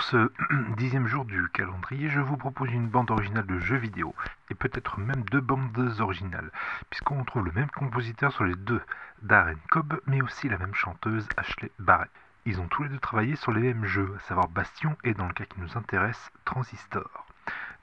[0.00, 0.32] Pour ce
[0.78, 4.14] dixième jour du calendrier, je vous propose une bande originale de jeux vidéo,
[4.48, 6.50] et peut-être même deux bandes originales,
[6.88, 8.80] puisqu'on trouve le même compositeur sur les deux,
[9.20, 12.10] Darren Cobb, mais aussi la même chanteuse, Ashley Barrett.
[12.46, 15.28] Ils ont tous les deux travaillé sur les mêmes jeux, à savoir Bastion et dans
[15.28, 17.26] le cas qui nous intéresse, Transistor.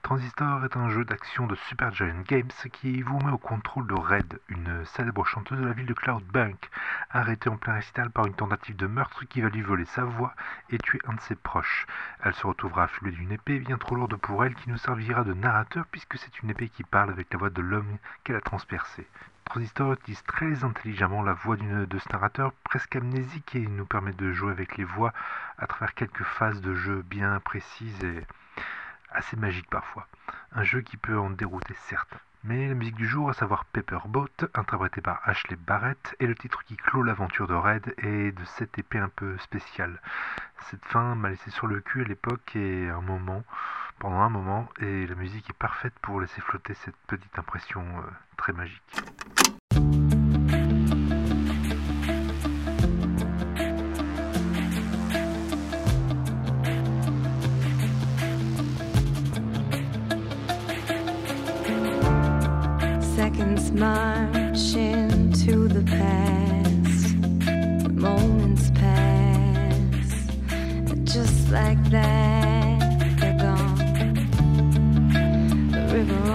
[0.02, 4.40] Transistor est un jeu d'action de Supergiant Games qui vous met au contrôle de Red,
[4.48, 6.68] une célèbre chanteuse de la ville de Cloudbank,
[7.10, 10.34] arrêtée en plein récital par une tentative de meurtre qui va lui voler sa voix
[10.70, 11.86] et tuer un de ses proches.
[12.22, 15.34] Elle se retrouvera affublée d'une épée bien trop lourde pour elle qui nous servira de
[15.34, 19.06] narrateur puisque c'est une épée qui parle avec la voix de l'homme qu'elle a transpercé.
[19.44, 24.30] Transistor utilise très intelligemment la voix de ce narrateur presque amnésique et nous permet de
[24.32, 25.14] jouer avec les voix
[25.56, 28.26] à travers quelques phases de jeu bien précises et
[29.10, 30.06] assez magique parfois.
[30.52, 32.18] Un jeu qui peut en dérouter certes.
[32.48, 33.66] Mais la musique du jour, à savoir
[34.06, 38.44] Boat, interprétée par Ashley Barrett, est le titre qui clôt l'aventure de Red et de
[38.56, 40.00] cette épée un peu spéciale.
[40.70, 43.44] Cette fin m'a laissé sur le cul à l'époque et un moment,
[43.98, 48.10] pendant un moment, et la musique est parfaite pour laisser flotter cette petite impression euh,
[48.38, 48.96] très magique.
[63.78, 67.14] Seconds march into the past.
[67.92, 70.26] Moments pass,
[71.04, 73.76] just like that, they're gone.
[75.70, 76.30] The river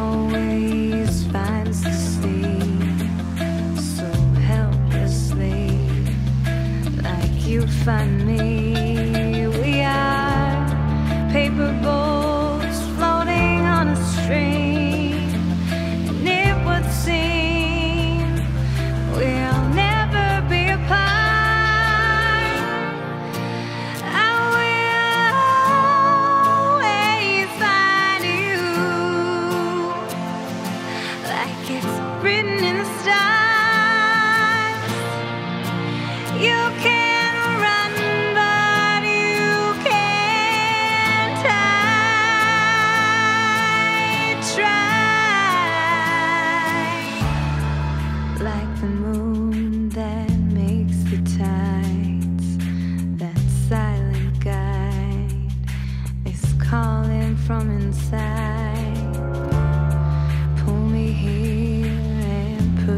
[31.69, 31.85] it's
[32.23, 33.52] written in the stars.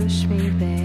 [0.06, 0.85] push me there.